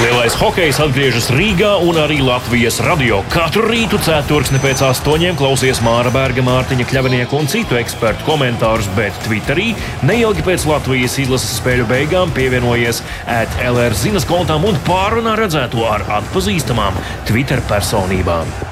Lielais 0.00 0.32
hokejs 0.32 0.78
atgriežas 0.80 1.26
Rīgā 1.34 1.74
un 1.84 1.98
arī 2.00 2.22
Latvijas 2.24 2.78
radio. 2.80 3.18
Katru 3.28 3.66
rītu 3.68 3.98
ceturksni 4.00 4.56
pēc 4.62 4.80
astoņiem 4.86 5.36
klausies 5.36 5.82
Māra 5.84 6.08
Berga, 6.14 6.40
Mārtiņa 6.46 6.86
Kļavinieka 6.88 7.36
un 7.36 7.50
citu 7.52 7.76
ekspertu 7.76 8.24
komentārus, 8.24 8.88
bet 8.96 9.20
Twitterī 9.26 9.74
neilgi 10.08 10.46
pēc 10.46 10.64
Latvijas 10.70 11.18
izlases 11.20 11.60
spēļu 11.60 11.90
beigām 11.92 12.32
pievienojies 12.32 13.04
ētlR 13.28 14.00
zinas 14.00 14.24
kontām 14.24 14.64
un 14.72 14.80
pārunā 14.88 15.36
redzēto 15.44 15.84
ar 15.84 16.08
atpazīstamām 16.22 16.96
Twitter 17.28 17.60
personībām. 17.68 18.69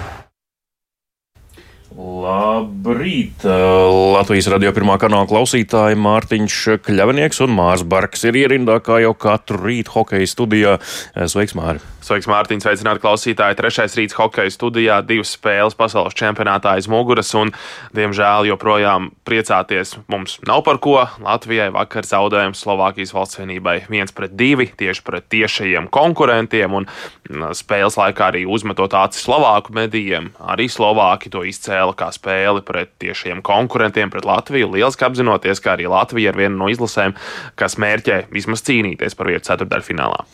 Labrīt! 2.29 3.45
Latvijas 4.13 4.51
radio 4.53 4.73
pirmā 4.77 4.99
kanāla 5.01 5.25
klausītāji 5.31 5.97
Mārtiņš 5.97 6.57
Kļavinieks 6.85 7.41
un 7.47 7.55
Mārs 7.57 7.85
Barks 7.89 8.27
ir 8.29 8.37
ierindā 8.37 8.77
kā 8.85 8.99
jau 9.01 9.15
katru 9.17 9.63
rītu 9.63 9.95
hokeja 9.95 10.29
studijā. 10.29 10.75
Sveiks, 11.17 11.57
Māri! 11.57 11.81
Sveiks, 12.05 12.29
Mārtiņš, 12.31 12.65
sveicināti 12.65 13.03
klausītāji. 13.03 13.57
Trešais 13.59 13.97
rīts 13.99 14.17
hokeja 14.17 14.53
studijā, 14.53 14.99
divas 15.05 15.35
spēles 15.37 15.77
pasaules 15.77 16.17
čempionātā 16.17 16.77
aiz 16.79 16.87
muguras, 16.89 17.33
un, 17.37 17.51
diemžēl, 17.97 18.49
joprojām 18.49 19.11
priecāties 19.29 19.97
mums 20.09 20.39
nav 20.49 20.63
par 20.65 20.81
ko. 20.85 20.97
Latvijai 21.25 21.69
vakar 21.75 22.09
zaudējums 22.09 22.63
Slovākijas 22.65 23.13
valsts 23.17 23.41
vienībai 23.41 23.77
viens 23.93 24.15
pret 24.17 24.37
divi 24.41 24.71
tieši 24.79 25.05
pret 25.05 25.29
tiešajiem 25.33 25.91
konkurentiem, 25.93 26.79
un 26.81 26.89
spēles 27.57 27.99
laikā 28.01 28.31
arī 28.33 28.47
uzmetot 28.49 28.97
acis 28.97 29.27
Slovāku 29.29 29.77
medijiem. 29.77 30.33
Arī 30.41 30.71
Slovāki 30.73 31.33
to 31.35 31.45
izcēla 31.45 31.97
kā 31.99 32.09
spēli 32.19 32.65
pret 32.67 32.93
tiešajiem 33.03 33.43
konkurentiem, 33.47 34.13
pret 34.13 34.27
Latviju. 34.29 34.73
Lieliski 34.75 35.07
apzinoties, 35.07 35.63
ka 35.65 35.77
arī 35.77 35.89
Latvija 35.91 36.35
ir 36.35 36.41
viena 36.43 36.57
no 36.59 36.69
izlasēm, 36.73 37.17
kas 37.59 37.79
mērķē 37.81 38.27
vismaz 38.35 38.67
cīnīties 38.67 39.17
par 39.19 39.33
vietu 39.33 39.49
ceturdaļfinālā. 39.53 40.25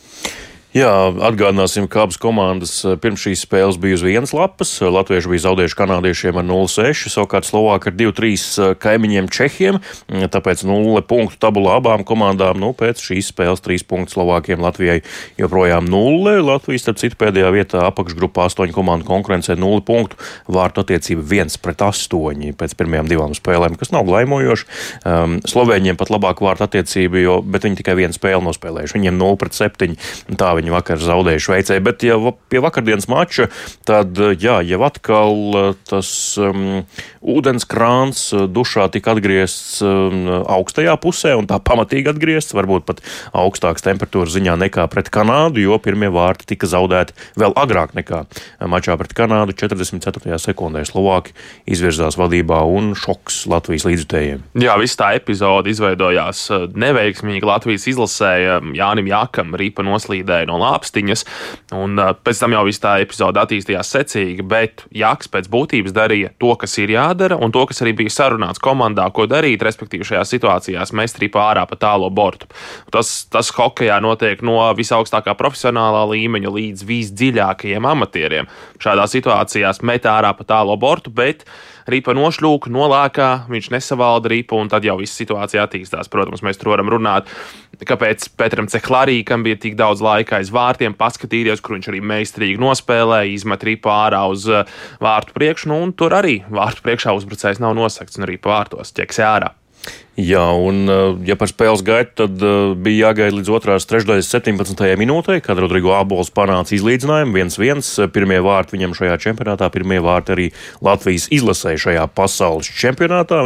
Jā, 0.75 0.91
atgādināsim, 1.23 1.85
ka 1.87 2.01
abas 2.03 2.17
komandas 2.19 2.73
eh, 2.83 2.97
pirms 2.99 3.21
šīs 3.23 3.45
spēles 3.45 3.77
bija 3.79 3.95
uz 3.95 4.01
vienas 4.03 4.33
lapas. 4.35 4.73
Latvieši 4.83 5.29
bija 5.31 5.43
zaudējuši 5.45 5.77
kanādiešiem 5.79 6.39
ar 6.41 6.43
0-6, 6.43 7.05
savukārt 7.13 7.47
Slovāki 7.47 7.93
ar 7.93 7.95
2-3 7.95 8.33
eh, 8.35 8.73
kaimiņiem 8.83 9.29
Čehiem. 9.31 9.79
Mm, 10.11 10.25
tāpēc 10.33 10.65
0 10.67 10.99
punktu 11.07 11.39
tabulā 11.39 11.77
abām 11.79 12.03
komandām. 12.03 12.59
Nu, 12.59 12.73
pēc 12.75 12.99
šīs 12.99 13.29
spēles 13.31 13.63
3 13.63 13.85
punktu 13.87 14.17
Slovākiem 14.17 14.59
Latvijai 14.59 14.97
joprojām 15.39 15.87
0. 15.87 16.33
Latvijas, 16.43 16.83
starp 16.83 16.99
citu, 16.99 17.15
pēdējā 17.23 17.53
vietā 17.55 17.85
apakšgrupā 17.87 18.49
8 18.51 18.75
komandu 18.75 19.07
konkurencē 19.07 19.55
0 19.55 19.79
punktu. 19.87 20.19
Vārtu 20.51 20.83
attiecība 20.83 21.23
1 21.45 21.55
pret 21.63 21.85
8 21.87 22.51
pēc 22.59 22.75
pirmajām 22.75 23.13
divām 23.13 23.37
spēlēm, 23.39 23.79
kas 23.79 23.95
nav 23.95 24.03
glaimojoši. 24.11 24.67
Um, 25.07 25.39
Slovēņiem 25.47 25.95
pat 26.03 26.11
labāk 26.11 26.43
vārtu 26.43 26.67
attiecība, 26.67 27.23
jo, 27.23 27.39
bet 27.39 27.63
viņi 27.63 27.79
tikai 27.79 27.95
vienu 28.03 28.19
spēli 28.19 28.43
nospēlējuši. 28.51 28.99
Viņiem 28.99 29.23
0 29.23 29.39
pret 29.39 29.55
7. 29.55 29.95
Tā 30.35 30.51
viņi 30.59 30.64
vakar 30.73 31.01
zaudēja 31.01 31.43
Šveicē. 31.45 31.79
Bet, 31.85 32.05
ja 32.07 32.17
pie 32.49 32.61
vakardienas 32.63 33.09
mača, 33.11 33.49
tad 33.87 34.17
jā, 34.41 34.59
jau 34.65 34.81
atkal 34.87 35.35
eh, 35.59 35.69
tas 35.89 36.09
um, 36.41 36.83
ūdenskrāns 37.21 38.27
eh, 38.33 38.45
dušā 38.51 38.87
tika 38.93 39.15
atgriezts 39.15 39.81
um, 39.85 40.25
augstajā 40.57 40.95
pusē, 41.01 41.35
un 41.39 41.49
tā 41.49 41.59
pamatīgi 41.59 42.11
atgriezts, 42.13 42.55
varbūt 42.57 42.87
pat 42.89 43.03
augstākas 43.35 43.85
temperatūras 43.85 44.35
ziņā 44.35 44.57
nekā 44.65 44.87
pret 44.91 45.11
Kanādu, 45.13 45.61
jo 45.63 45.79
pirmie 45.81 46.09
vārti 46.13 46.49
tika 46.53 46.69
zaudēti 46.69 47.15
vēl 47.39 47.55
agrāk 47.59 47.95
nekā 47.97 48.25
mačā 48.71 48.97
pret 48.99 49.15
Kanādu. 49.17 49.55
44. 49.55 50.37
sekundē 50.41 50.83
Slovāki 50.87 51.35
izvirzās 51.69 52.17
vadībā 52.19 52.61
un 52.69 52.93
šoks 52.97 53.45
Latvijas 53.51 53.85
līdzjutējiem. 53.87 54.43
Jā, 54.61 54.75
viss 54.81 54.97
tā 54.99 55.11
epizode 55.17 55.71
izveidojās 55.73 56.45
eh, 56.53 56.67
neveiksmīgi 56.85 57.47
Latvijas 57.47 57.87
izlasēja 57.91 58.59
Jānim 58.75 59.09
Jākam, 59.09 59.55
Rīpa 59.57 59.85
noslīdēja 59.85 60.49
no 60.49 60.54
no 60.55 60.61
lāpstiņas. 60.63 61.25
Un 61.75 61.99
pēc 61.99 62.41
tam 62.41 62.55
jau 62.55 62.63
viss 62.67 62.81
tā 62.83 62.95
epizode 63.03 63.41
attīstījās 63.41 63.91
secīgi, 63.97 64.45
bet 64.47 64.85
Jaks 64.95 65.29
pēc 65.31 65.49
būtības 65.51 65.95
darīja 65.95 66.31
to, 66.41 66.53
kas 66.59 66.77
ir 66.81 66.95
jādara, 66.95 67.37
un 67.41 67.53
to, 67.55 67.65
kas 67.69 67.83
arī 67.83 67.95
bija 67.99 68.13
sarunāts 68.13 68.61
komandā, 68.63 69.07
ko 69.15 69.27
darīt, 69.29 69.63
respektīvi 69.65 70.07
šajās 70.07 70.33
situācijās 70.35 70.95
mest 70.95 71.19
ripu 71.21 71.41
ārā 71.43 71.65
pa 71.69 71.77
tālo 71.79 72.09
bortu. 72.13 72.49
Tas, 72.93 73.25
tas 73.31 73.51
hokejā 73.55 73.99
notiek 74.03 74.41
no 74.45 74.61
visaugstākā 74.77 75.35
profesionālā 75.39 76.05
līmeņa 76.13 76.55
līdz 76.55 76.87
visdziļākajiem 76.89 77.91
amatieriem. 77.91 78.51
Šādā 78.81 79.07
situācijās 79.11 79.81
met 79.85 80.07
ārā 80.09 80.33
pa 80.37 80.47
tālo 80.47 80.77
bortu, 80.79 81.13
bet 81.13 81.45
ripa 81.89 82.15
nošļūka, 82.17 82.71
nolēkā, 82.73 83.29
viņš 83.51 83.69
nesavalda 83.75 84.31
ripu, 84.31 84.57
un 84.57 84.71
tad 84.71 84.85
jau 84.87 84.97
viss 84.99 85.17
situācija 85.19 85.65
attīstās. 85.67 86.09
Protams, 86.11 86.41
mēs 86.45 86.59
tur 86.61 86.73
varam 86.73 86.89
runāt, 86.93 87.29
kāpēc 87.83 88.29
Petram 88.39 88.69
Cehlārīkam 88.71 89.43
bija 89.45 89.59
tik 89.65 89.75
daudz 89.79 90.03
laika 90.05 90.39
aiz 90.39 90.51
vārtiem, 90.53 90.95
paskatīties, 90.97 91.63
kur 91.65 91.77
viņš 91.77 91.91
arī 91.91 92.01
meistarīgi 92.05 92.61
nospēlēja, 92.61 93.33
izmet 93.33 93.65
ripu 93.67 93.91
ārā 93.91 94.23
uz 94.31 94.47
uh, 94.51 94.63
vārtu 95.03 95.35
priekšu, 95.35 95.73
nu, 95.73 95.81
un 95.87 95.93
tur 95.97 96.15
arī 96.15 96.39
vārtu 96.47 96.85
priekšā 96.85 97.15
uzbrucējs 97.17 97.61
nav 97.63 97.75
nosakts 97.77 98.19
un 98.19 98.29
arī 98.29 98.39
pa 98.39 98.57
vārtos 98.57 98.95
ķeks 98.95 99.23
ārā. 99.25 99.53
Jā, 100.15 100.45
un 100.55 100.87
uh, 100.87 101.17
ja 101.27 101.35
par 101.35 101.49
spēles 101.51 101.81
gaitu, 101.83 102.13
tad 102.21 102.39
uh, 102.39 102.71
bija 102.79 103.09
jāgaida 103.09 103.35
līdz 103.35 103.49
otrās 103.51 103.87
trešdaļas 103.89 104.29
17. 104.31 104.83
minūtē, 104.95 105.41
kad 105.43 105.59
Rodrigo 105.59 105.91
Abols 105.91 106.31
panāca 106.31 106.71
izlīdzinājumu 106.77 107.35
1-1. 107.35 107.83
Pirmie 108.15 108.37
vārti 108.43 108.77
viņam 108.77 108.95
šajā 108.95 109.17
čempionātā, 109.25 109.67
pirmie 109.73 109.99
vārti 110.03 110.31
arī 110.31 110.45
Latvijas 110.85 111.27
izlasēja 111.35 111.81
šajā 111.83 112.07
pasaules 112.15 112.71
čempionātā. 112.79 113.41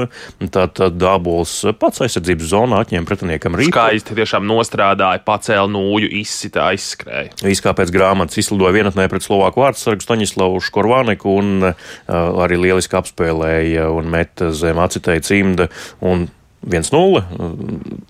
Tātad 0.54 1.08
Abols 1.10 1.56
pats 1.82 2.06
aizsardzības 2.06 2.54
zonā 2.54 2.84
atņēma 2.86 3.10
pretiniekam 3.10 3.58
rīku. 3.58 3.74
Skaisti 3.74 4.20
tiešām 4.22 4.46
nostrādāja, 4.46 5.26
pacēla 5.26 5.66
nūju, 5.74 6.14
izsita, 6.22 6.70
aizskrēja. 6.70 7.34
Viss 7.50 7.66
kā 7.66 7.74
pēc 7.74 7.90
grāmatas 7.98 8.44
izlidoja 8.44 8.78
vienatnē 8.78 9.10
pret 9.10 9.26
Slovāku 9.26 9.66
vārdsargu 9.66 10.06
Staņislavu 10.06 10.62
Škorvāneku 10.70 11.34
un 11.42 11.72
uh, 11.72 11.90
arī 12.46 12.62
lieliski 12.62 13.02
apspēlēja 13.02 13.90
un 13.90 14.14
meta 14.14 14.54
zem 14.54 14.78
acitēja 14.86 15.26
cimda. 15.32 15.72
Un 16.06 16.29
1-0. 16.66 17.22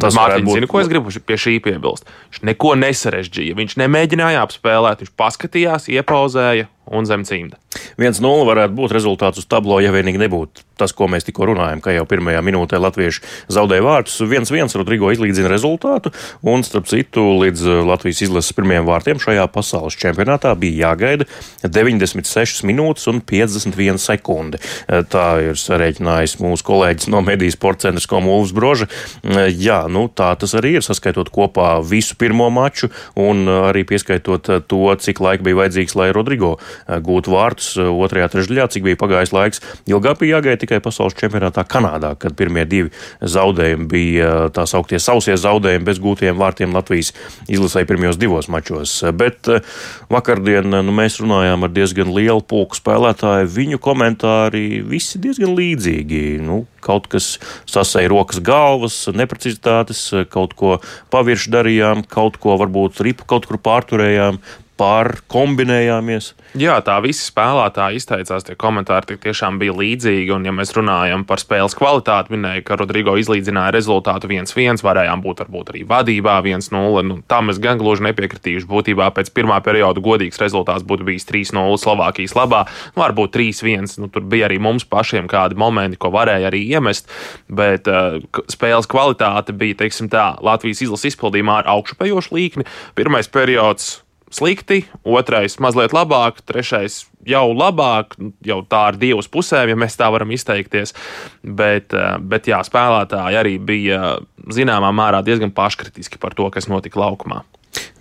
Tas 0.01 0.15
Mārtiņš 0.17 0.47
būt... 0.47 0.55
zina, 0.57 0.69
ko 0.71 0.81
es 0.81 0.89
gribu 0.91 1.13
pie 1.25 1.37
šī 1.39 1.57
piebilst. 1.65 2.07
Viņš 2.29 2.45
neko 2.49 2.73
nesarežģīja. 2.81 3.57
Viņš 3.59 3.75
nemēģināja 3.83 4.45
apspēlēt, 4.45 5.03
viņš 5.03 5.13
paskatījās, 5.19 5.89
iepauzēja 5.93 6.69
un 6.89 7.09
zem 7.09 7.27
cimda. 7.29 7.59
1-0 8.01 8.47
varētu 8.49 8.77
būt 8.79 8.95
rezultāts 8.97 9.41
uz 9.41 9.49
tablo, 9.49 9.77
ja 9.83 9.93
vienīgi 9.93 10.23
nebūtu 10.25 10.69
tas, 10.79 10.94
ko 10.95 11.09
mēs 11.12 11.28
tikko 11.28 11.50
runājam, 11.51 11.81
ka 11.84 11.94
jau 11.94 12.06
pirmajā 12.09 12.41
minūtē 12.45 12.79
latvieši 12.81 13.23
zaudēja 13.51 13.85
vārtus. 13.85 14.19
1-1 14.23 14.75
Rodrigo 14.79 15.12
izlīdzina 15.13 15.51
rezultātu, 15.51 16.13
un 16.47 16.63
starp 16.67 16.88
citu, 16.90 17.25
līdz 17.41 17.66
uh, 17.67 17.81
Latvijas 17.88 18.23
izlases 18.25 18.56
pirmajiem 18.57 18.88
vārtiem 18.88 19.22
šajā 19.22 19.45
pasaules 19.53 19.97
čempionātā 20.00 20.53
bija 20.59 20.90
jāgaida 20.90 21.28
96 21.66 22.63
minūtes 22.67 23.09
un 23.12 23.22
51 23.25 24.01
sekundi. 24.01 24.62
Uh, 24.62 25.03
tā 25.09 25.28
ir 25.50 25.59
sarēķinājis 25.59 26.38
mūsu 26.44 26.67
kolēģis 26.67 27.09
no 27.11 27.23
Mediju 27.25 27.56
sporta 27.56 27.88
centra 27.88 28.06
Komūvs 28.09 28.53
Broža. 28.56 28.90
Uh, 29.23 29.47
jā, 29.51 29.81
nu 29.91 30.07
tā 30.07 30.31
tas 30.40 30.56
arī 30.57 30.78
ir, 30.79 30.85
saskaitot 30.85 31.31
kopā 31.34 31.78
visu 31.85 32.17
pirmo 32.19 32.50
maču 32.53 32.91
un 33.19 33.46
arī 33.50 33.85
pieskaitot 33.88 34.50
to, 34.69 34.84
cik 35.00 35.22
laika 35.23 35.46
bija 35.46 35.59
vajadzīgs, 35.63 35.96
lai 36.00 36.09
Rodrigo 36.16 36.56
gūtu 36.88 37.34
vārtus 37.34 37.73
otrajā 37.79 38.29
trešdaļā, 38.34 38.67
cik 38.73 38.85
bija 38.85 39.00
pagājis 39.00 39.34
laiks. 39.35 39.63
Ilgāk 39.90 40.22
bija 40.22 40.38
jāgaida 40.38 40.61
tikai 40.69 40.84
pasaules 40.85 41.18
čempionātā 41.18 41.66
Kanādā, 41.66 42.13
kad 42.19 42.35
pirmie 42.38 42.66
divi 42.69 42.94
zaudējumi 43.25 43.88
bija 43.90 44.31
tā 44.53 44.68
sauktie 44.69 45.00
sausie 45.02 45.34
zaudējumi 45.40 45.88
bez 45.88 46.02
gūtiem 46.03 46.38
vārtiem 46.38 46.75
Latvijas 46.75 47.12
izlasēja 47.50 47.90
pirmajos 47.90 48.19
divos 48.22 48.50
mačos. 48.53 49.00
Bet 49.18 49.50
eh, 49.50 49.66
vakardien 50.13 50.69
nu, 50.69 50.94
mēs 50.96 51.18
runājām 51.24 51.66
ar 51.66 51.74
diezgan 51.74 52.13
lielu 52.13 52.44
pulku 52.46 52.78
spēlētāju. 52.78 53.50
Viņu 53.56 53.81
komentāri 53.81 54.84
visi 54.85 55.22
diezgan 55.22 55.56
līdzīgi. 55.58 56.24
Nu, 56.46 56.63
kaut 56.85 57.09
kas 57.12 57.38
sasēja 57.69 58.12
rokas 58.13 58.44
galvas, 58.46 59.02
neprecizitātes, 59.16 60.06
kaut 60.31 60.56
ko 60.59 60.78
pavirši 61.13 61.53
darījām, 61.58 62.06
kaut 62.09 62.38
ko 62.41 62.59
varbūt 62.62 63.02
ripu 63.06 63.28
kaut 63.29 63.50
kur 63.50 63.59
pārturējām, 63.62 64.40
pārkombinējāmies. 64.79 66.31
Jā, 66.59 66.78
tā 66.85 66.96
visi 67.03 67.26
spēlētāji 67.28 67.99
izteicās, 67.99 68.46
tie 68.47 68.55
komentāri 68.59 69.17
tiešām 69.22 69.59
bija 69.61 69.76
līdzīgi. 69.76 70.31
Un, 70.34 70.47
ja 70.47 70.53
mēs 70.55 70.72
runājam 70.78 71.26
par 71.28 71.41
spēles 71.41 71.76
kvalitāti, 71.78 72.34
minēja, 72.35 72.64
ka 72.66 72.79
Rodrigo 72.79 73.16
izlīdzināja 73.20 73.73
rezultātu 73.76 74.31
1-1, 74.31 74.81
varējām 74.85 75.23
būt 75.26 75.43
varbūt 75.43 75.73
arī 75.73 75.84
vadībā 75.90 76.40
1-0. 76.41 77.03
Nu, 77.09 77.20
tam 77.29 77.53
es 77.53 77.61
gan 77.61 77.81
gluži 77.81 78.08
nepiekritīšu. 78.08 78.70
Būtībā 78.70 79.11
pēc 79.16 79.34
pirmā 79.35 79.59
perioda 79.66 80.03
godīgs 80.03 80.41
rezultāts 80.41 80.87
būtu 80.87 81.08
bijis 81.11 81.28
3-0 81.29 81.78
Slovākijas 81.81 82.35
labā, 82.40 82.66
nu, 82.96 83.03
varbūt 83.03 83.35
3-1. 83.35 83.99
Nu, 84.02 84.11
tur 84.14 84.26
bija 84.29 84.49
arī 84.49 84.59
mums 84.64 84.87
pašiem 84.90 85.29
kādi 85.31 85.59
momenti, 85.59 85.99
ko 85.99 86.14
varēja 86.16 86.49
arī 86.52 86.64
iemest, 86.72 87.09
bet 87.52 87.90
uh, 87.91 88.20
spēles 88.52 88.90
kvalitāte 88.90 89.55
bija, 89.55 89.81
teiksim 89.84 90.09
tā, 90.11 90.31
Latvijas 90.46 90.84
izlases 90.85 91.14
izpildījumā 91.14 91.61
ar 91.64 91.73
augšupējošu 91.78 92.35
līkni. 92.35 92.70
Pirmais 92.97 93.29
periods 93.31 93.99
slikti, 94.34 94.84
otrais 95.03 95.58
mazliet 95.61 95.93
labāk, 95.96 96.41
trešais 96.46 97.03
jau 97.28 97.46
labāk, 97.53 98.16
jau 98.46 98.59
tā 98.70 98.81
ar 98.91 98.99
divas 98.99 99.29
pusēm, 99.31 99.72
ja 99.72 99.78
mēs 99.79 99.97
tā 99.99 100.09
varam 100.14 100.31
izteikties. 100.35 100.96
Bet, 101.43 101.93
eh, 101.93 102.17
bet 102.20 102.49
jā, 102.49 102.61
spēlētāji 102.66 103.40
arī 103.40 103.58
bija 103.59 104.20
zināmā 104.49 104.91
mērā 104.96 105.23
diezgan 105.26 105.52
paškritiski 105.52 106.20
par 106.20 106.35
to, 106.37 106.49
kas 106.49 106.67
notika 106.67 106.99
laukumā. 106.99 107.43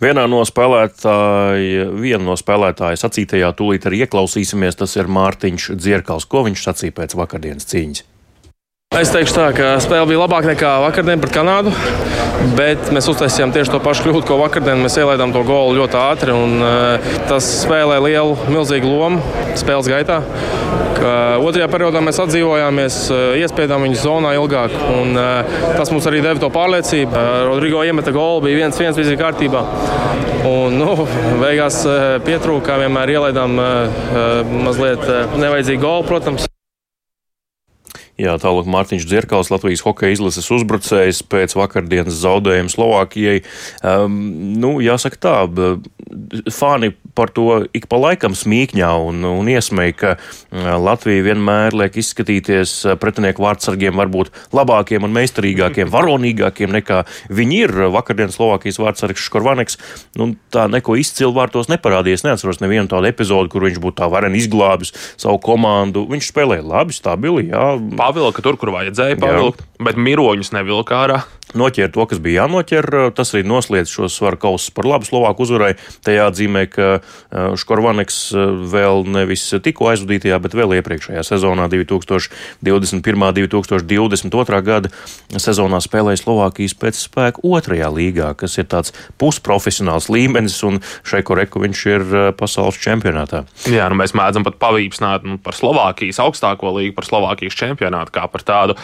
Vienā 0.01 0.25
no 0.31 0.45
spēlētāja, 0.47 1.89
viena 2.01 2.25
no 2.25 2.37
spēlētāja 2.39 2.97
sacītajā 2.97 3.51
tūlīt 3.59 3.89
arī 3.89 4.05
ieklausīsimies, 4.07 4.79
tas 4.79 4.97
ir 4.97 5.11
Mārtiņš 5.11 5.75
Dzierkals. 5.77 6.25
Ko 6.25 6.45
viņš 6.47 6.63
sacīja 6.69 6.95
pēc 7.01 7.19
vakardienas 7.19 7.69
cīņas? 7.69 8.18
Es 8.99 9.13
teikšu, 9.15 9.35
tā, 9.37 9.45
ka 9.55 9.67
spēle 9.79 10.09
bija 10.11 10.25
labāka 10.25 10.49
nekā 10.49 10.71
vakardien 10.83 11.21
pret 11.23 11.31
Kanādu, 11.31 11.71
bet 12.59 12.89
mēs 12.91 13.07
uztaisījām 13.13 13.53
tieši 13.55 13.71
to 13.71 13.79
pašu 13.85 14.09
kļūdu, 14.09 14.25
ko 14.27 14.39
vakardien. 14.41 14.81
Mēs 14.83 14.97
ielaidām 14.99 15.31
to 15.31 15.45
golu 15.47 15.77
ļoti 15.77 15.99
ātri, 16.01 16.35
un 16.35 16.57
uh, 16.59 17.13
tas 17.31 17.47
spēlē 17.61 18.01
lielu, 18.03 18.35
milzīgu 18.51 18.91
lomu 18.91 19.21
spēles 19.61 19.93
gaitā. 19.93 20.19
Otrajā 21.39 21.71
periodā 21.71 22.03
mēs 22.03 22.19
atdzīvojāmies, 22.25 22.99
uh, 23.15 23.23
iespiedām 23.39 23.87
viņu 23.87 24.03
zonā 24.03 24.35
ilgāk, 24.41 24.75
un 24.97 25.15
uh, 25.15 25.63
tas 25.79 25.95
mums 25.95 26.11
arī 26.11 26.25
deva 26.25 26.43
to 26.43 26.51
pārliecību. 26.59 27.25
Rodrigo 27.53 27.87
iemeta 27.87 28.11
golu, 28.11 28.43
bija 28.49 28.65
viens, 28.65 28.83
viens, 28.83 28.99
viss 28.99 29.15
bija 29.15 29.29
kārtībā. 29.29 29.67
Un, 30.49 30.75
nu, 30.83 31.07
beigās 31.45 31.85
pietrūka, 32.27 32.83
vienmēr 32.83 33.15
ielaidām 33.15 33.59
mazliet 34.67 35.11
nevajadzīgu 35.39 35.85
golu, 35.87 36.09
protams. 36.11 36.51
Jā, 38.19 38.33
tālāk 38.43 38.67
Mārtiņš 38.67 39.05
Dzirkals, 39.07 39.53
Latvijas 39.53 39.85
hokeja 39.87 40.17
izlases 40.17 40.49
uzbrucējs 40.51 41.21
pēc 41.31 41.55
vakardienas 41.55 42.19
zaudējuma 42.19 42.73
Slovākijai. 42.73 43.43
Um, 43.87 44.17
nu, 44.59 44.73
jāsaka 44.83 45.21
tā, 45.23 45.37
fani 46.51 46.97
par 47.19 47.33
to 47.35 47.65
ik 47.75 47.89
pa 47.91 47.99
laikam 47.99 48.37
smīkņā 48.39 48.91
un, 49.09 49.25
un 49.27 49.51
iesmēja, 49.51 49.97
ka 49.99 50.15
Latvija 50.79 51.27
vienmēr 51.27 51.75
liek 51.77 51.99
izskatīties 51.99 52.75
pretinieku 53.03 53.43
vārdsargiem 53.43 53.99
varbūt 53.99 54.31
labākiem 54.55 55.07
un 55.09 55.15
meistarīgākiem, 55.17 55.91
varonīgākiem 55.97 56.73
nekā 56.79 57.03
viņi 57.35 57.63
ir. 57.65 57.75
Vakardienas 57.95 58.39
Slovākijas 58.39 58.79
vārdsargs 58.83 59.25
Škorvaneks, 59.27 59.79
nu, 60.21 60.31
tā 60.55 60.69
neko 60.71 60.95
izcilu 61.01 61.35
vārtos 61.37 61.71
neparādījās. 61.73 62.25
Neatceros 62.27 62.63
nevienu 62.63 62.91
tādu 62.91 63.11
epizodu, 63.11 63.51
kur 63.53 63.67
viņš 63.67 63.81
būtu 63.83 63.99
tā 63.99 64.11
vareni 64.13 64.39
izglābis 64.39 64.95
savu 65.19 65.41
komandu. 65.43 66.07
Viņš 66.11 66.31
spēlēja 66.31 66.67
labi, 66.67 66.97
stabili, 66.97 67.49
jā 67.51 67.75
pavilka 67.99 68.45
tur, 68.45 68.59
kur 68.61 68.73
vajadzēja 68.77 69.19
pavilkt, 69.21 69.65
Jā. 69.65 69.89
bet 69.89 70.01
miroņus 70.01 70.55
nevilka 70.55 71.03
ārā 71.03 71.21
noķēra 71.57 71.93
to, 71.95 72.05
kas 72.11 72.21
bija 72.23 72.45
jānoķer. 72.45 72.89
Tas 73.17 73.33
arī 73.35 73.45
noslēdz 73.49 73.93
šo 73.93 74.09
svaru 74.13 74.41
kausu 74.41 74.73
par 74.77 74.89
labu 74.89 75.09
Slovāku 75.09 75.47
uzvarai. 75.47 75.75
Te 76.05 76.17
jāatzīmē, 76.17 76.65
ka 76.73 76.89
uh, 76.99 77.57
Škorvaneks 77.59 78.19
uh, 78.35 78.53
vēl 78.69 79.07
nevis 79.09 79.47
tikko 79.65 79.91
aizvadītajā, 79.93 80.39
bet 80.45 80.57
vēl 80.59 80.77
iepriekšējā 80.79 81.25
sezonā, 81.27 81.69
2021. 81.73 83.25
un 83.29 83.39
2022. 83.39 84.63
gada 84.67 84.93
sezonā 85.39 85.81
spēlēja 85.85 86.23
Slovākijas 86.23 86.77
pēcspēku 86.79 87.45
otrajā 87.49 87.91
līgā, 87.95 88.33
kas 88.39 88.59
ir 88.61 88.69
tāds 88.71 88.95
pusprofesionāls 89.21 90.11
līmenis, 90.13 90.61
un 90.69 90.83
šai 91.07 91.23
koreku 91.27 91.63
viņš 91.65 91.85
ir 91.93 92.09
uh, 92.09 92.31
pasaules 92.37 92.81
čempionātā. 92.83 93.45
Jā, 93.71 93.89
nu 93.91 93.99
mēs 94.01 94.17
mēdzam 94.17 94.47
pat 94.47 94.61
pavīpsnāt 94.63 95.27
nu, 95.29 95.39
par 95.43 95.57
Slovākijas 95.57 96.21
augstāko 96.25 96.75
līgu, 96.79 96.97
par 96.99 97.09
Slovākijas 97.09 97.57
čempionātu 97.59 98.15
kā 98.15 98.27
par 98.31 98.45
tādu 98.47 98.79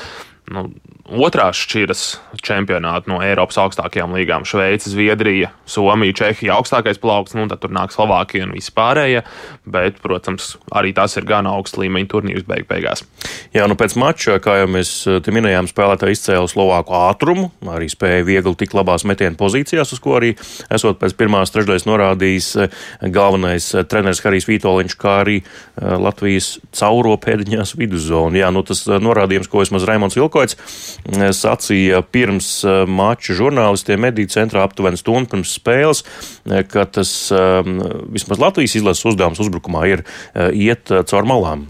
nu, 0.52 0.68
otrās 1.04 1.58
šķiras 1.64 2.02
čempionāti 2.44 3.10
no 3.12 3.20
Eiropas 3.24 3.58
augstākajām 3.62 4.12
līgām- 4.16 4.44
Šveice, 4.48 4.90
Zviedrija, 4.90 5.50
Somija, 5.66 6.12
Čehija, 6.12 6.58
augstākais 6.58 7.00
plaukts, 7.00 7.34
nu 7.34 7.48
tad 7.48 7.60
tur 7.60 7.70
nāk 7.70 7.92
Slovākija 7.92 8.44
un 8.44 8.52
vispārējie. 8.52 9.22
Bet, 9.66 10.00
protams, 10.02 10.56
arī 10.72 10.94
tas 10.94 11.16
ir 11.16 11.24
gan 11.24 11.46
augsts 11.46 11.78
līmeņa 11.78 12.08
turnīrs 12.08 12.46
beig 12.46 12.66
beigās. 12.68 13.04
Jā, 13.54 13.66
nu 13.68 13.74
pēc 13.74 13.96
mača, 13.96 14.38
kā 14.40 14.58
jau 14.60 14.68
mēs 14.68 15.06
eh, 15.06 15.20
minējām, 15.20 15.68
spēlētāji 15.68 16.18
izcēla 16.18 16.48
Slovāku 16.48 16.92
ātrumu, 16.92 17.50
arī 17.68 17.88
spēja 17.88 18.24
viegli 18.24 18.54
tik 18.54 18.74
labās 18.74 19.04
metienu 19.04 19.36
pozīcijās, 19.36 19.92
uz 19.92 20.00
ko 20.00 20.18
arī 20.18 20.34
esot 20.70 20.98
pēc 20.98 21.16
pirmās 21.16 21.50
trešdaļas 21.50 21.86
norādījis 21.86 22.56
eh, 22.56 22.68
galvenais 23.08 23.74
eh, 23.74 23.84
treneris 23.84 24.20
Harijs 24.24 24.48
Vitoļņš, 24.48 24.96
kā 24.98 25.20
arī 25.24 25.42
Latvijas 25.80 26.58
cauro 26.72 27.16
pēdiņās 27.18 27.74
viduszonu. 27.76 28.36
Jā, 28.38 28.50
nu 28.54 28.62
tas 28.62 28.84
norādījums, 28.86 29.48
ko 29.50 29.62
vismaz 29.62 29.84
Raimons 29.88 30.16
Vilko 30.16 30.34
Vilkoits 30.34 30.56
sacīja 31.34 32.02
pirms 32.12 32.48
eh, 32.64 32.82
mača 32.88 33.36
žurnālistiem 33.36 34.02
mediju 34.04 34.30
centrā 34.32 34.64
aptuveni 34.64 34.98
stundu 34.98 35.30
pirms 35.34 35.54
spēles, 35.58 36.02
eh, 36.48 36.64
ka 36.68 36.84
tas 36.84 37.12
vismaz 38.14 38.40
Latvijas 38.40 38.76
izlases 38.78 39.04
uzdevums 39.08 39.40
uzbrukumā 39.42 39.84
ir 39.90 40.04
eh, 40.04 40.50
iet 40.66 40.90
caur 40.90 41.28
malām 41.28 41.66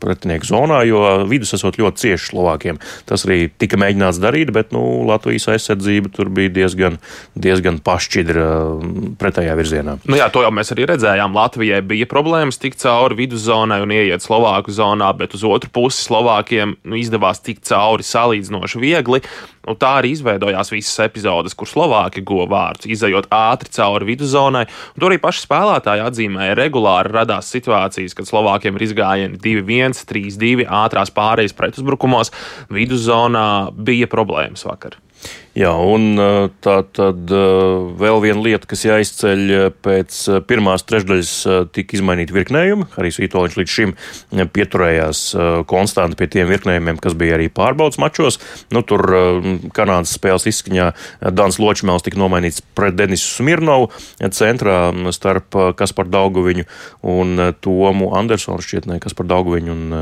pretinieku 0.00 0.48
zonā, 0.48 0.82
jo 0.88 1.00
vidus 1.28 1.54
esot 1.56 1.78
ļoti 1.80 2.04
cieši 2.04 2.30
Slovākiem. 2.30 2.78
Tas 3.08 3.26
arī 3.26 3.48
tika 3.58 3.78
mēģināts 3.80 4.20
darīt, 4.22 4.52
bet 4.54 4.72
nu, 4.74 5.04
Latvijas 5.08 5.48
aizsardzība 5.52 6.12
tur 6.14 6.30
bija 6.34 6.52
diezgan, 6.54 6.98
diezgan 7.34 7.80
pašķidra 7.84 8.46
pretējā 9.20 9.56
virzienā. 9.58 9.96
Nu 10.08 10.18
jā, 10.18 10.28
to 10.32 10.44
jau 10.44 10.52
mēs 10.54 10.72
arī 10.74 10.88
redzējām. 10.94 11.36
Latvijai 11.36 11.80
bija 11.86 12.08
problēmas 12.10 12.60
tikt 12.62 12.82
cauri 12.82 13.18
viduszonai 13.24 13.80
un 13.84 13.94
ieiet 13.94 14.24
Slovāku 14.24 14.74
zonā, 14.74 15.10
bet 15.16 15.36
uz 15.36 15.44
otru 15.46 15.72
pusi 15.74 16.02
Slovākiem 16.06 16.76
nu, 16.82 16.98
izdevās 17.00 17.42
tikt 17.44 17.66
cauri 17.68 18.04
ļoti 18.06 18.08
salīdzinoši 18.64 18.80
viegli. 18.80 19.20
Un 19.68 19.76
tā 19.80 20.00
arī 20.00 20.12
izveidojās 20.12 20.72
visas 20.72 20.98
epizodes, 21.04 21.54
kur 21.54 21.68
Slovāki 21.68 22.22
guva 22.24 22.46
vārdus, 22.48 22.88
izējot 22.88 23.30
ātri 23.30 23.70
cauri 23.72 24.08
viduszonai. 24.12 24.66
Tur 24.98 25.10
arī 25.10 25.20
paši 25.20 25.46
spēlētāji 25.46 26.04
atzīmēja, 26.04 26.58
regulāri 26.58 27.12
radās 27.12 27.50
situācijas, 27.52 28.14
kad 28.14 28.28
Slovākiem 28.28 28.76
ir 28.76 28.86
izgājieni 28.88 29.40
2-1, 29.40 30.04
3-2 30.04 30.68
ātrās 30.68 31.12
pārējas 31.14 31.56
pretuzbrukumos. 31.56 32.32
Viduszonā 32.72 33.72
bija 33.72 34.10
problēmas 34.10 34.66
vakar. 34.68 35.03
Jā, 35.54 35.70
un 35.70 36.18
tā 36.66 36.72
tad 36.96 37.30
vēl 37.30 38.16
viena 38.24 38.42
lieta, 38.42 38.66
kas 38.66 38.80
jāizceļ 38.88 39.52
pēc 39.86 40.16
pirmās 40.50 40.82
trešdaļas, 40.82 41.30
tika 41.70 41.94
izmainīti 41.94 42.34
virknējumi. 42.34 42.88
Arī 42.98 43.12
Svītoliņš 43.14 43.58
līdz 43.60 43.74
šim 43.76 43.94
pieturējās 44.50 45.22
konstanti 45.70 46.18
pie 46.18 46.30
tiem 46.34 46.50
virknējumiem, 46.50 46.98
kas 46.98 47.14
bija 47.14 47.38
arī 47.38 47.46
pārbaudas 47.54 48.02
mačos. 48.02 48.40
Nu, 48.74 48.82
tur 48.82 49.06
Kanādas 49.78 50.18
spēles 50.18 50.50
izskaņā 50.50 50.90
Dans 51.30 51.62
Ločmēls 51.62 52.02
tika 52.02 52.18
nomainīts 52.18 52.64
pret 52.74 52.98
Denisu 52.98 53.36
Smirnovu 53.38 53.92
centrā 54.34 54.88
starp 55.14 55.54
Kasparu 55.78 56.10
Daugoviņu 56.18 56.66
un 57.14 57.52
Tomu 57.62 58.10
Andersonu 58.18 58.58
šķietnē, 58.58 58.98
Kasparu 59.06 59.36
Daugoviņu 59.36 59.78
un 59.78 60.00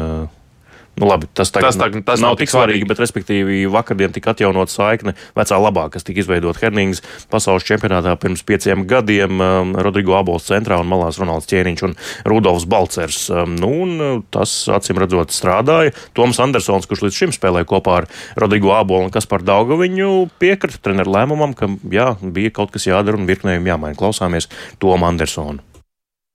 Nu, 1.01 1.07
labi, 1.09 1.27
tas, 1.33 1.49
tagad, 1.49 1.71
tas, 1.71 1.77
tagad, 1.81 2.05
tas 2.05 2.21
nav, 2.21 2.35
nav 2.35 2.39
tik 2.43 2.51
svarīgi, 2.53 2.85
bet, 2.85 2.99
respektīvi, 3.01 3.63
vakardien 3.73 4.13
tika 4.13 4.35
atjaunot 4.35 4.69
saikne 4.69 5.15
vecā 5.39 5.57
labā, 5.57 5.87
kas 5.95 6.05
tika 6.05 6.21
izveidota 6.21 6.61
Hernings 6.61 7.01
pasaules 7.33 7.65
čempionātā 7.65 8.13
pirms 8.21 8.45
pieciem 8.45 8.85
gadiem. 8.91 9.41
Um, 9.41 9.73
Rodrigo 9.81 10.19
Abols 10.19 10.51
centrā 10.51 10.77
un 10.83 10.91
malās 10.91 11.17
Ronalds 11.23 11.49
Čieniņš 11.49 11.87
un 11.89 11.97
Rudolfs 12.29 12.69
Balcers. 12.69 13.25
Um, 13.33 13.57
nu, 13.57 13.73
un 13.87 13.97
uh, 13.97 14.21
tas, 14.37 14.53
acīm 14.69 15.01
redzot, 15.01 15.33
strādāja. 15.33 15.97
Toms 16.19 16.43
Andersons, 16.45 16.87
kurš 16.91 17.07
līdz 17.09 17.23
šim 17.23 17.35
spēlēja 17.39 17.71
kopā 17.73 18.03
ar 18.03 18.11
Rodrigo 18.37 18.77
Abolu 18.77 19.09
un 19.09 19.17
Kasparu 19.17 19.49
Daugaviņu, 19.49 20.13
piekrita 20.45 20.85
treneru 20.85 21.17
lēmumam, 21.17 21.57
ka 21.57 21.73
jā, 21.89 22.13
bija 22.21 22.53
kaut 22.61 22.77
kas 22.77 22.91
jādara 22.93 23.17
un 23.17 23.29
virknējumi 23.33 23.73
jāmaina. 23.73 23.99
Klausāmies 23.99 24.53
Tomu 24.77 25.09
Andersonu. 25.09 25.72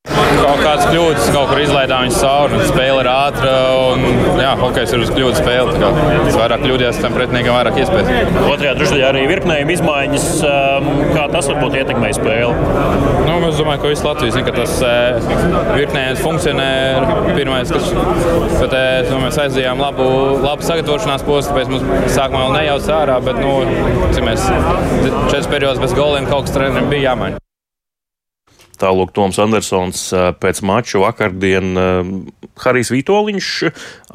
Kaut 0.07 0.61
kādas 0.61 0.85
kļūdas, 0.87 1.27
kaut 1.33 1.49
kur 1.51 1.59
izlaidām 1.61 2.05
viņas 2.05 2.19
cauri. 2.21 2.59
Spēle 2.69 3.03
ir 3.03 3.09
ātra 3.11 3.53
un 3.89 4.39
jā, 4.41 4.51
hokejs 4.61 4.93
ir 4.95 5.03
uz 5.03 5.11
kļūdu 5.13 5.41
spēle. 5.41 5.75
Tas 5.81 6.37
vairāk 6.37 6.63
kļūdījās, 6.63 7.01
tam 7.03 7.15
pretiniekam 7.17 7.57
vairāk 7.57 7.79
iespējas. 7.81 8.33
Otrajā 8.47 8.75
trešdaļā 8.79 9.09
arī 9.11 9.23
virknējuma 9.31 9.75
izmaiņas. 9.75 10.27
Um, 10.47 10.89
kā 11.13 11.25
tas 11.33 11.49
varbūt 11.51 11.79
ietekmēja 11.81 12.19
spēli? 12.19 12.73
Nu, 13.27 13.37
es 13.47 13.59
domāju, 13.59 13.83
ka 13.83 13.91
viss 13.91 14.05
Latvijas 14.07 14.37
zina, 14.37 14.47
ka 14.47 14.55
tas 14.57 14.77
uh, 14.85 15.71
virknējums 15.75 16.23
funkcionē. 16.23 16.69
Pirmais, 17.37 17.73
kas 17.73 17.91
bet, 19.07 19.11
nu, 19.11 19.21
mēs 19.23 19.39
aizdījām 19.41 19.81
labu, 19.81 20.05
labu 20.43 20.65
sagatavošanās 20.67 21.25
posmu, 21.27 21.53
tāpēc 21.53 21.73
mums 21.73 22.13
sākumā 22.15 22.45
vēl 22.45 22.55
nejauc 22.61 22.93
ārā, 22.99 23.17
bet 23.23 23.41
nu, 23.41 23.57
mēs 24.27 24.47
četras 24.47 25.51
periodas 25.51 25.83
bez 25.83 25.97
goliem 25.97 26.29
kaut 26.29 26.47
kas 26.47 26.57
trenerim 26.57 26.89
bija 26.91 27.11
jāmaina. 27.11 27.46
Tālāk 28.77 29.13
Toms 29.15 29.39
Andersons 29.41 30.03
pēc 30.41 30.61
mača 30.67 31.01
vakardien 31.01 31.71
Harijs 32.61 32.91
Vitoļņš 32.93 33.51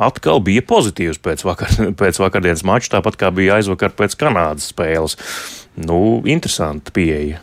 atkal 0.07 0.43
bija 0.45 0.65
pozitīvs 0.67 1.21
pēc, 1.23 1.47
vakar, 1.47 1.73
pēc 2.01 2.21
vakardienas 2.23 2.65
mača, 2.69 2.97
tāpat 2.99 3.19
kā 3.21 3.33
bija 3.35 3.59
aizvakar 3.61 3.95
pēc 3.99 4.17
Kanādas 4.21 4.71
spēles. 4.73 5.19
Nu, 5.83 6.21
interesanti 6.29 6.95
pieeja. 6.95 7.41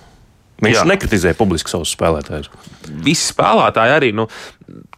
Viņš 0.59 0.81
Jā. 0.81 0.87
nekritizē 0.87 1.33
publiski 1.39 1.71
savus 1.71 1.93
spēlētājus. 1.95 2.49
Visi 3.05 3.29
spēlētāji 3.31 3.95
arī 3.95 4.09
nu, 4.15 4.27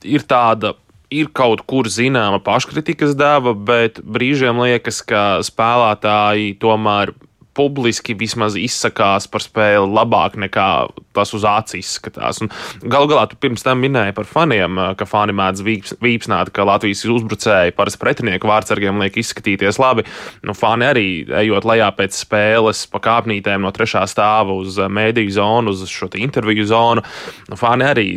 ir 0.01 0.25
tāda 0.25 0.73
ir 1.11 1.29
kaut 1.35 1.65
kur 1.69 1.89
zināma 1.91 2.39
paškritikas 2.43 3.13
deva, 3.19 3.53
bet 3.53 3.99
brīžiem 4.01 4.63
liekas, 4.63 5.01
ka 5.05 5.23
spēlētāji 5.45 6.55
tomēr 6.61 7.13
publiski 7.57 8.15
vismaz 8.17 8.55
izsakās 8.59 9.27
par 9.31 9.43
spēli 9.43 9.89
labāk 9.91 10.37
nekā 10.39 10.67
tas 11.15 11.33
uz 11.35 11.43
acis 11.47 11.81
izskatās. 11.81 12.39
Galu 12.81 13.09
galā 13.11 13.25
tu 13.29 13.37
pirms 13.41 13.65
tam 13.65 13.81
minēji 13.83 14.15
par 14.15 14.27
faniem, 14.29 14.79
ka 14.97 15.07
fani 15.09 15.35
mēdz 15.35 15.63
vīps, 15.65 15.95
vīpsnāt, 16.03 16.53
ka 16.55 16.65
Latvijas 16.67 17.03
uzbrucēji 17.11 17.75
parasti 17.75 17.99
pretinieku 18.01 18.49
vārdsargiem 18.49 19.01
liek 19.03 19.19
izskatīties 19.19 19.79
labi. 19.81 20.05
Nu, 20.47 20.55
fani 20.57 20.87
arī 20.87 21.05
ejot 21.41 21.67
lejā 21.67 21.89
pēc 21.97 22.21
spēles 22.23 22.85
pa 22.91 23.01
kāpnītēm 23.03 23.65
no 23.65 23.73
trešā 23.75 24.05
stāva 24.09 24.55
uz 24.55 24.79
mēdīju 24.79 25.35
zonu, 25.35 25.75
uz 25.75 25.83
šo 25.91 26.09
interviju 26.21 26.67
zonu. 26.69 27.03
Nu, 27.51 27.59
fani 27.59 27.87
arī 27.87 28.07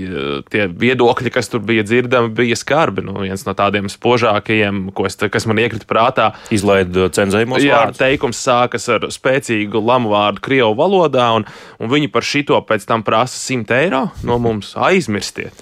tie 0.52 0.68
viedokļi, 0.70 1.34
kas 1.34 1.50
tur 1.50 1.64
bija 1.66 1.84
dzirdami, 1.86 2.32
bija 2.36 2.58
skarbi. 2.58 3.04
Nu, 3.06 3.16
viens 3.24 3.46
no 3.48 3.56
tādiem 3.58 3.90
spožākajiem, 3.90 4.86
es, 5.06 5.18
kas 5.34 5.48
man 5.50 5.62
iekrita 5.62 5.88
prātā, 5.90 6.30
izlaid 6.54 6.94
cenzējumos. 7.14 7.64
Jā, 7.64 7.84
vārdus. 7.84 8.02
teikums 8.02 8.40
sākas 8.44 8.88
ar 8.92 9.08
spēcīgu 9.34 9.82
lamu 9.82 10.12
vārdu 10.14 10.42
Krievu 10.44 10.74
valodā, 10.78 11.32
un, 11.34 11.46
un 11.80 11.90
viņi 11.90 12.10
par 12.12 12.22
šito 12.22 12.60
pēc 12.66 12.86
tam 12.86 13.02
prasa 13.02 13.38
100 13.38 13.78
eiro 13.82 14.08
no 14.22 14.38
mums 14.38 14.74
aizmirstiet. 14.76 15.52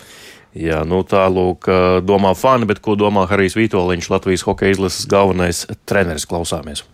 Jā, 0.53 0.83
nu 0.85 1.01
tālūk, 1.01 1.65
domā 2.05 2.35
fani, 2.37 2.69
bet 2.69 2.83
ko 2.85 2.93
domā 2.95 3.25
Harijs 3.31 3.57
Vitoļņš, 3.57 4.11
Latvijas 4.13 4.45
hokeja 4.45 4.77
izlases 4.77 5.09
galvenais 5.09 5.65
treneris? 5.89 6.29
Klausāmies! 6.29 6.85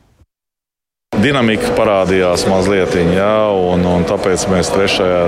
Dinamika 1.17 1.71
parādījās 1.73 2.43
mazliet, 2.47 2.93
jā, 3.17 3.33
un, 3.51 3.81
un 3.89 4.05
tāpēc 4.07 4.45
mēs 4.53 4.69
trešajā 4.71 5.23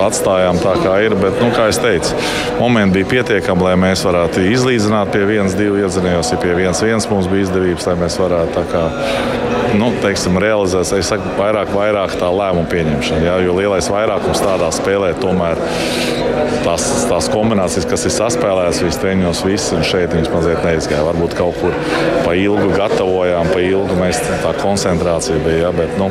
atstājām 0.00 0.60
tā, 0.62 0.76
kā 0.80 0.94
ir. 1.04 1.16
Bet, 1.18 1.36
nu, 1.42 1.50
kā 1.52 1.66
jau 1.68 1.82
teicu, 1.84 2.14
momenti 2.60 3.00
bija 3.00 3.10
pietiekami, 3.10 3.66
lai 3.66 3.74
mēs 3.82 4.06
varētu 4.06 4.46
izlīdzināt 4.54 5.10
pie 5.12 5.26
1-2. 5.26 5.82
Iedzinājos, 5.82 6.30
ja 6.32 6.38
pie 6.40 6.54
1-1 6.54 7.10
mums 7.10 7.28
bija 7.28 7.48
izdevības, 7.48 7.90
lai 7.90 7.96
mēs 8.06 8.16
varētu 8.22 8.64
kā, 8.70 8.84
nu, 9.78 9.90
teiksim, 10.02 10.38
realizēt, 10.42 10.92
es 10.98 11.10
saku, 11.10 11.34
vairāk, 11.38 11.70
vairāk 11.74 12.16
tā 12.20 12.30
lēmumu 12.30 12.68
pieņemšana. 12.72 13.26
Jā, 13.26 13.36
jo 13.44 13.56
lielais 13.58 13.88
vairākums 13.90 14.42
tādā 14.44 14.70
spēlē 14.74 15.12
tomēr 15.20 15.60
tās, 16.64 16.88
tās 17.10 17.28
kombinācijas, 17.32 17.88
kas 17.90 18.06
ir 18.08 18.14
saspēlētas 18.16 18.82
visas 18.84 19.00
treniņos, 19.02 19.44
visas, 19.48 19.70
un 19.76 19.86
šeit 19.86 20.14
viņas 20.14 20.32
mazliet 20.34 20.66
neizgāja. 20.66 21.06
Varbūt 21.10 21.38
kaut 21.38 21.60
kur 21.60 21.78
pa 22.24 22.34
ilgu 22.38 22.72
gatavojām, 22.74 23.52
pa 23.52 23.62
ilgu 23.64 24.00
mēs 24.00 24.20
tā 24.44 24.56
koncentrācija 24.62 25.40
bija. 25.44 25.64
Ja, 25.64 25.72
bet, 25.76 25.96
nu, 26.00 26.10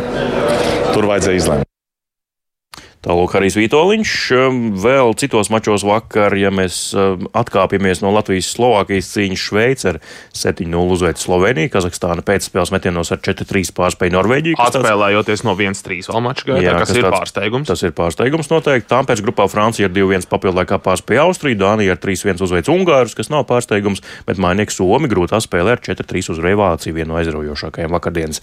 tur 0.95 1.11
vajadzēja 1.11 1.43
izlemt. 1.43 1.72
Tālāk 3.03 3.33
arī 3.35 3.49
Vitoļņš. 3.51 4.11
Um, 4.37 4.59
vēl 4.79 5.11
citos 5.19 5.49
mačos 5.51 5.83
vakar, 5.83 6.31
ja 6.39 6.47
mēs 6.55 6.93
um, 6.95 7.25
atkāpjamies 7.35 7.99
no 7.99 8.13
Latvijas-Slovākijas 8.15 9.09
cīņas, 9.11 9.41
Šveice 9.43 9.89
ar 9.91 9.97
7-0 10.31 10.93
uzveic 10.95 11.19
Sloveniju, 11.19 11.71
Kazahstāna 11.73 12.23
pēcspēles 12.23 12.71
metienos 12.71 13.11
ar 13.11 13.19
4-3 13.19 13.73
pārspēja 13.75 14.15
Norvēģiju. 14.15 14.59
Atspēlējoties 14.63 15.43
no 15.43 15.55
1-3 15.59 16.07
vēl 16.13 16.23
maču 16.23 16.47
gaitā, 16.47 16.63
jā, 16.63 16.77
kas, 16.79 16.93
kas 16.93 16.99
ir 17.01 17.07
tāds, 17.07 17.17
pārsteigums. 17.17 17.71
Tas 17.73 17.83
ir 17.83 17.95
pārsteigums 17.97 18.51
noteikti. 18.53 18.87
Tāpēc 18.93 19.23
grupā 19.27 19.49
Francija 19.51 19.91
ar 19.91 19.95
2-1 19.99 20.29
papildu 20.31 20.61
laikā 20.61 20.79
pārspēja 20.87 21.27
Austriju, 21.27 21.59
Dānija 21.59 21.97
ar 21.97 22.01
3-1 22.07 22.45
uzveic 22.47 22.71
Ungārus, 22.71 23.17
kas 23.19 23.31
nav 23.33 23.43
pārsteigums, 23.51 23.99
bet 24.29 24.39
mainnieks 24.39 24.79
Somi 24.79 25.11
grūtā 25.11 25.43
spēlē 25.43 25.75
ar 25.75 25.83
4-3 25.83 26.31
uzvarēja 26.37 26.61
Vāciju, 26.63 26.95
vienu 26.95 27.11
no 27.11 27.19
aizraujošākajām 27.19 27.99
vakardienas 27.99 28.39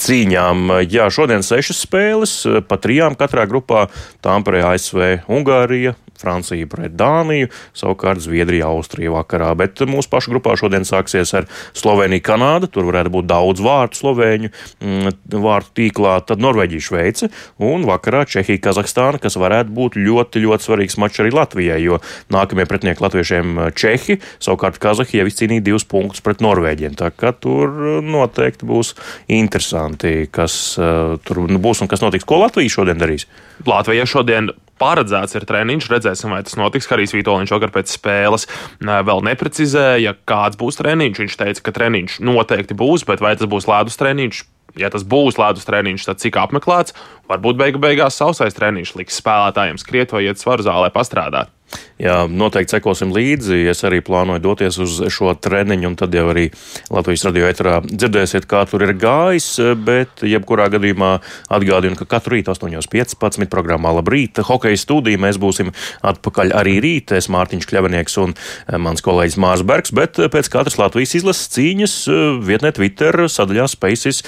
cīņām. 0.00 0.78
Jā, 0.88 1.12
šodien 1.12 1.44
sešas 1.44 1.84
spēles, 1.84 2.38
pa 2.64 2.80
trijām 2.80 3.18
katrā 3.20 3.44
grupā. 3.50 3.84
Tāmperē, 4.24 4.64
ASV, 4.72 5.04
Ungārija, 5.30 5.94
Francija 6.20 6.68
pret 6.70 6.94
Dāniju, 6.98 7.50
savukārt 7.76 8.22
Zviedrija, 8.24 8.70
Austrija 8.72 9.12
vakarā. 9.14 9.52
Bet 9.58 9.80
mūsu 9.88 10.10
pašu 10.12 10.34
grupā 10.34 10.56
šodien 10.58 10.86
sāksies 10.88 11.34
ar 11.38 11.48
Sloveniju, 11.76 12.24
Kanādu. 12.26 12.70
Tur 12.72 12.88
varētu 12.88 13.12
būt 13.14 13.28
daudz 13.30 13.62
vārtu 13.64 14.02
slovēņu 14.02 14.50
mm, 14.50 15.18
vārtu 15.44 15.74
tīklā, 15.80 16.18
tad 16.28 16.42
Norvēģija, 16.42 16.86
Šveice 16.88 17.30
un 17.62 17.86
vakarā 17.88 18.24
Čehija, 18.28 18.60
Kazahstāna, 18.68 19.20
kas 19.22 19.38
varētu 19.40 19.74
būt 19.74 19.98
ļoti, 19.98 20.42
ļoti 20.44 20.68
svarīgs 20.68 20.98
mačs 21.00 21.22
arī 21.22 21.32
Latvijai, 21.34 21.80
jo 21.84 22.00
nākamie 22.34 22.66
pretinieki 22.68 23.04
latviešiem 23.04 23.58
Čehi, 23.78 24.18
savukārt 24.42 24.80
Kazahija 24.82 25.24
jau 25.24 25.30
izcīnīja 25.30 25.66
divus 25.70 25.86
punktus 25.88 26.24
pret 26.24 26.42
Norvēģiem. 26.44 26.96
Tā 26.98 27.10
kā 27.14 27.32
tur 27.34 28.00
noteikti 28.04 28.68
būs 28.68 28.94
interesanti, 29.32 30.28
kas 30.32 30.54
uh, 30.80 31.16
tur 31.24 31.44
būs 31.58 31.84
un 31.84 31.90
kas 31.90 32.04
notiks. 32.04 32.26
Ko 32.28 32.40
Latvija 32.42 32.78
šodien 32.78 33.00
darīs? 33.00 33.28
Latvija 33.66 34.06
šodien 34.08 34.52
paredzēts 34.80 35.36
ir 35.38 35.46
treniņš. 35.48 35.88
Redzēsim, 35.92 36.34
vai 36.34 36.42
tas 36.46 36.58
notiks. 36.60 36.88
Harijs 36.90 37.14
Vitoļņš 37.16 37.54
vakar 37.54 37.74
pēc 37.74 37.96
spēles 37.96 38.46
vēl 38.82 39.24
neprecizēja, 39.30 40.14
kāds 40.28 40.60
būs 40.60 40.80
treniņš. 40.80 41.24
Viņš 41.24 41.36
teica, 41.42 41.64
ka 41.66 41.74
treniņš 41.80 42.20
noteikti 42.24 42.78
būs, 42.78 43.06
bet 43.08 43.24
vai 43.24 43.34
tas 43.38 43.50
būs 43.50 43.68
ledus 43.70 44.00
treniņš? 44.00 44.44
Ja 44.78 44.90
tas 44.92 45.02
būs 45.02 45.38
ledus 45.40 45.66
treniņš, 45.66 46.04
tad 46.06 46.20
cik 46.22 46.36
apmeklēts, 46.38 46.94
varbūt 47.30 47.58
beigu 47.58 47.80
beigās 47.82 48.20
sausais 48.20 48.54
treniņš 48.54 48.94
liks 49.00 49.18
spēlētājiem 49.18 49.80
skriet 49.80 50.12
vai 50.14 50.26
iet 50.28 50.38
svaru 50.38 50.66
zālē 50.66 50.92
pastrādāt. 50.94 51.50
Jā, 51.98 52.28
noteikti 52.30 52.76
sekosim 52.76 53.10
līdzi. 53.10 53.64
Es 53.72 53.82
arī 53.82 53.98
plānoju 54.06 54.38
doties 54.44 54.76
uz 54.78 55.00
šo 55.10 55.32
treniņu, 55.34 55.88
un 55.90 55.96
tad 55.98 56.14
jau 56.14 56.28
arī 56.30 56.46
Latvijas 56.94 57.24
radio 57.26 57.48
etrā 57.50 57.80
dzirdēsiet, 57.82 58.46
kā 58.46 58.62
tur 58.70 58.84
ir 58.86 58.94
gājis. 58.94 59.48
Bet, 59.82 60.22
jebkurā 60.22 60.68
gadījumā, 60.70 61.16
atgādinu, 61.58 61.98
ka 61.98 62.06
katru 62.06 62.36
rītu 62.36 62.54
8.15. 62.54 63.48
programmā 63.50 63.90
Labrīt, 63.96 64.38
hokeja 64.46 64.78
studija 64.78 65.18
mēs 65.18 65.40
būsim 65.42 65.72
atpakaļ 66.06 66.54
arī 66.60 66.76
rīt. 66.84 67.16
Es 67.18 67.26
Mārtiņš 67.34 67.66
Kļavinieks 67.66 68.18
un 68.22 68.36
eh, 68.36 68.78
mans 68.78 69.02
kolēģis 69.02 69.38
Mārs 69.42 69.66
Bergs, 69.66 69.94
bet 69.94 70.22
eh, 70.22 70.30
pēc 70.30 70.52
katras 70.54 70.78
Latvijas 70.78 71.16
izlases 71.18 71.50
cīņas 71.56 71.96
eh, 72.14 72.22
vietnē 72.46 72.72
Twitter 72.78 73.24
sadaļā 73.26 73.66
Spaces 73.74 74.22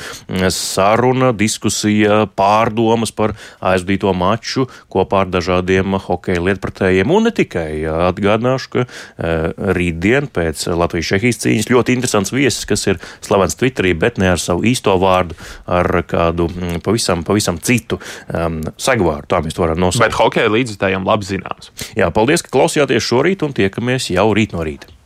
saruna, 0.50 1.30
diskusija, 1.36 2.24
pārdomas 2.34 3.14
par 3.14 3.36
aizvadīto 3.62 4.10
maču 4.16 4.66
kopā 4.90 5.24
ar 5.24 5.32
dažādiem 5.38 5.94
hokeja 6.02 6.42
lietpratējiem 6.50 7.14
un 7.14 7.29
ne 7.30 7.36
tikai. 7.36 7.70
Atgādināšu, 8.10 8.70
ka 8.74 8.84
uh, 8.84 9.72
rītdien 9.78 10.28
pēc 10.34 10.66
Latvijas-Čehijas 10.74 11.40
cīņas 11.44 11.70
ļoti 11.70 11.96
interesants 11.96 12.34
viesis, 12.34 12.66
kas 12.68 12.86
ir 12.90 13.00
slavens 13.24 13.56
Twitterī, 13.60 13.94
bet 13.98 14.20
ne 14.20 14.32
ar 14.34 14.42
savu 14.42 14.66
īsto 14.68 14.96
vārdu, 15.00 15.38
ar 15.70 16.02
kādu 16.10 16.50
mm, 16.50 16.84
pavisam, 16.86 17.24
pavisam 17.26 17.60
citu 17.62 18.00
um, 18.28 18.60
segvārdu. 18.80 19.30
Tā 19.30 19.42
mēs 19.44 19.56
to 19.56 19.66
varam 19.66 19.80
nosaukt. 19.80 20.08
Bet 20.08 20.18
hokeja 20.18 20.52
līdzjutējiem 20.52 21.06
labi 21.08 21.28
zināms. 21.30 21.74
Jā, 21.98 22.10
paldies, 22.14 22.44
ka 22.44 22.54
klausījāties 22.58 23.06
šorīt 23.06 23.46
un 23.46 23.56
tiekamies 23.56 24.12
jau 24.14 24.30
rīt 24.36 24.56
no 24.56 24.66
rīta. 24.66 24.99